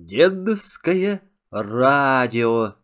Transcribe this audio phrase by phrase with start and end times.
[0.00, 2.76] Дедовское радио.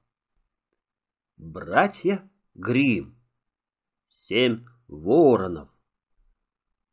[1.36, 3.16] Братья Грим.
[4.08, 5.68] Семь воронов.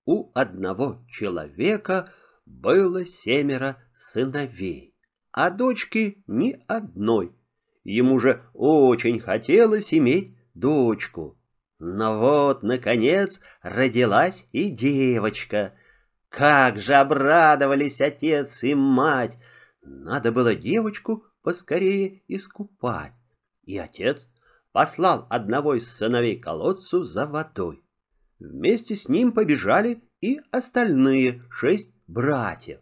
[0.05, 2.13] У одного человека
[2.46, 4.96] было семеро сыновей,
[5.31, 7.35] а дочки ни одной.
[7.83, 11.35] Ему же очень хотелось иметь дочку.
[11.79, 15.74] Но вот, наконец, родилась и девочка.
[16.30, 19.40] Как же обрадовались отец и мать!
[19.82, 23.13] Надо было девочку поскорее искупать.
[23.63, 24.27] И отец
[24.72, 27.84] послал одного из сыновей колодцу за водой.
[28.39, 32.80] Вместе с ним побежали и остальные шесть братьев.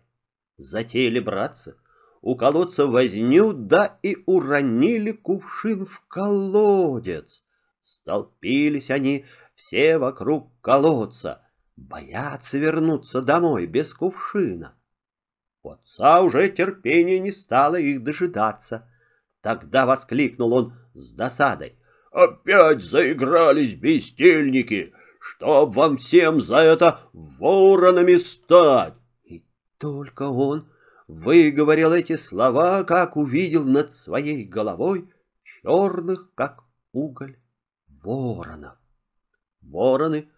[0.58, 1.78] Затеяли браться,
[2.22, 7.44] у колодца возню, да и уронили кувшин в колодец.
[7.84, 11.46] Столпились они все вокруг колодца,
[11.76, 14.79] боятся вернуться домой без кувшина.
[15.62, 18.90] У отца уже терпения не стало их дожидаться.
[19.42, 21.78] Тогда воскликнул он с досадой.
[22.12, 24.94] «Опять заигрались бездельники!
[25.20, 29.46] Чтоб вам всем за это воронами стать!» И
[29.78, 30.70] только он
[31.08, 35.12] выговорил эти слова, как увидел над своей головой
[35.44, 36.64] черных, как
[36.94, 37.38] уголь,
[37.88, 38.78] воронов.
[39.62, 40.30] Вороны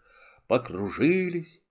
[0.48, 1.62] покружились,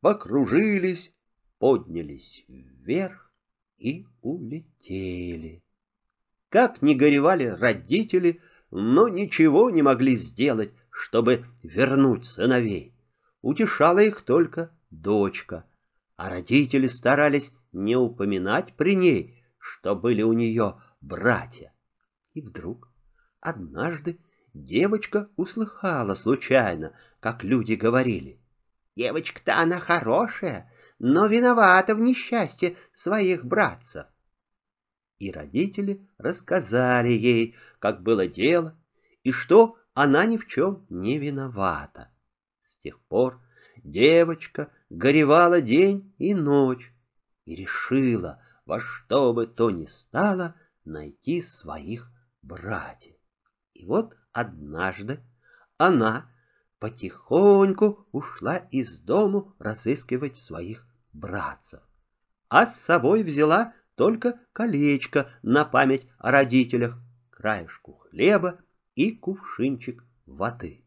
[0.00, 1.12] покружились
[1.58, 3.32] поднялись вверх
[3.78, 5.62] и улетели.
[6.48, 12.94] Как ни горевали родители, но ничего не могли сделать, чтобы вернуть сыновей.
[13.42, 15.64] Утешала их только дочка,
[16.16, 21.72] а родители старались не упоминать при ней, что были у нее братья.
[22.34, 22.88] И вдруг
[23.40, 24.18] однажды
[24.54, 28.40] девочка услыхала случайно, как люди говорили.
[28.98, 34.06] «Девочка-то она хорошая, но виновата в несчастье своих братцев.
[35.20, 38.76] И родители рассказали ей, как было дело,
[39.22, 42.10] и что она ни в чем не виновата.
[42.66, 43.40] С тех пор
[43.84, 46.92] девочка горевала день и ночь
[47.44, 52.10] и решила во что бы то ни стало найти своих
[52.42, 53.14] братьев.
[53.74, 55.20] И вот однажды
[55.76, 56.28] она
[56.78, 61.80] потихоньку ушла из дому разыскивать своих братцев.
[62.48, 66.98] А с собой взяла только колечко на память о родителях,
[67.30, 68.60] краешку хлеба
[68.94, 70.84] и кувшинчик воды.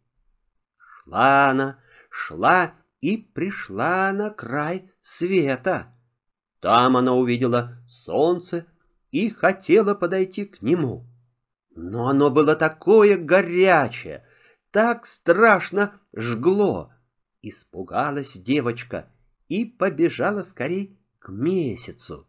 [0.77, 5.93] Шла она, шла и пришла на край света.
[6.61, 8.65] Там она увидела солнце
[9.09, 11.07] и хотела подойти к нему.
[11.73, 14.25] Но оно было такое горячее,
[14.71, 16.93] так страшно жгло.
[17.41, 19.11] Испугалась девочка
[19.47, 22.27] и побежала скорей к месяцу.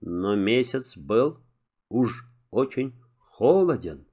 [0.00, 1.40] Но месяц был
[1.88, 4.06] уж очень холоден.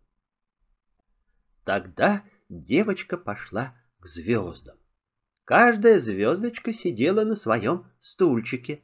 [1.64, 4.78] Тогда девочка пошла к звездам.
[5.46, 8.84] Каждая звездочка сидела на своем стульчике,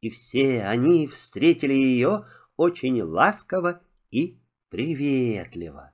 [0.00, 4.40] и все они встретили ее очень ласково и
[4.70, 5.92] приветливо.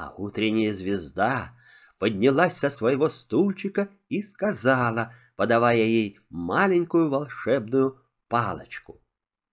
[0.00, 1.54] А утренняя звезда
[1.98, 9.02] поднялась со своего стульчика и сказала, подавая ей маленькую волшебную палочку.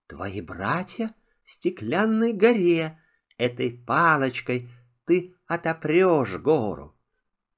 [0.07, 1.13] «Твои братья
[1.43, 2.97] в стеклянной горе.
[3.37, 4.69] Этой палочкой
[5.03, 6.97] ты отопрешь гору».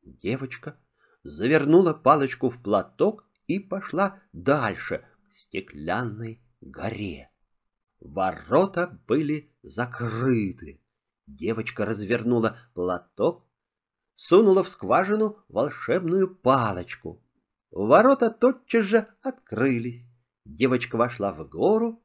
[0.02, 0.76] Девочка
[1.22, 7.30] завернула палочку в платок и пошла дальше, к стеклянной горе.
[8.00, 10.82] Ворота были закрыты.
[11.30, 13.46] Девочка развернула платок,
[14.16, 17.24] сунула в скважину волшебную палочку.
[17.70, 20.08] Ворота тотчас же открылись.
[20.44, 22.04] Девочка вошла в гору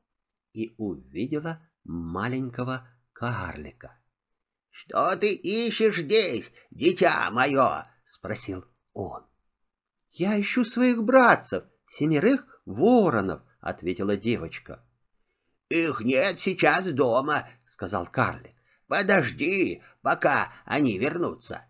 [0.52, 3.98] и увидела маленького карлика.—
[4.70, 9.24] Что ты ищешь здесь, дитя мое?— спросил он.—
[10.10, 14.84] Я ищу своих братцев, семерых воронов,— ответила девочка.—
[15.70, 18.53] Их нет сейчас дома,— сказал карлик.
[18.86, 21.66] Подожди, пока они вернутся.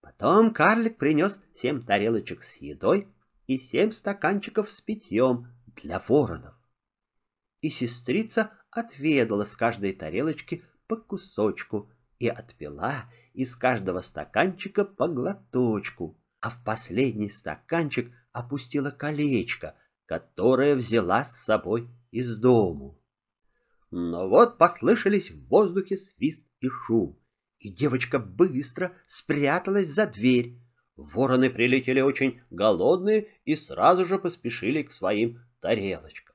[0.00, 3.08] Потом карлик принес семь тарелочек с едой
[3.46, 6.54] и семь стаканчиков с питьем для воронов.
[7.60, 16.20] И сестрица отведала с каждой тарелочки по кусочку и отпила из каждого стаканчика по глоточку,
[16.40, 19.74] а в последний стаканчик опустила колечко,
[20.06, 23.00] которое взяла с собой из дому.
[23.96, 27.16] Но вот послышались в воздухе свист и шум,
[27.58, 30.58] и девочка быстро спряталась за дверь.
[30.96, 36.34] Вороны прилетели очень голодные и сразу же поспешили к своим тарелочкам.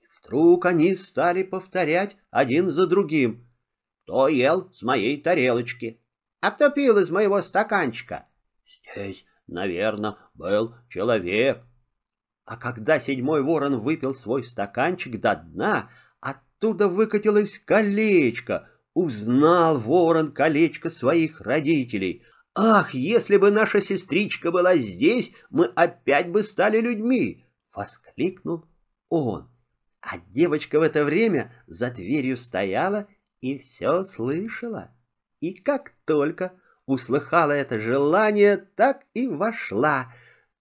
[0.00, 3.50] И Вдруг они стали повторять один за другим.
[4.04, 6.00] Кто ел с моей тарелочки?
[6.40, 8.28] А кто пил из моего стаканчика?
[8.64, 11.64] Здесь, наверное, был человек.
[12.44, 15.90] А когда седьмой ворон выпил свой стаканчик до дна,
[16.62, 18.68] оттуда выкатилось колечко.
[18.94, 22.22] Узнал ворон колечко своих родителей.
[22.54, 28.66] «Ах, если бы наша сестричка была здесь, мы опять бы стали людьми!»— воскликнул
[29.08, 29.50] он.
[30.02, 33.08] А девочка в это время за дверью стояла
[33.40, 34.90] и все слышала.
[35.40, 36.52] И как только
[36.86, 40.12] услыхала это желание, так и вошла.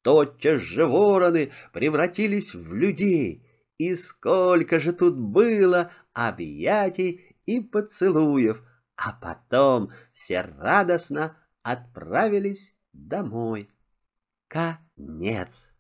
[0.03, 3.45] Тотчас же вороны превратились в людей,
[3.81, 8.61] и сколько же тут было объятий и поцелуев,
[8.95, 13.71] а потом все радостно отправились домой.
[14.47, 15.70] Конец.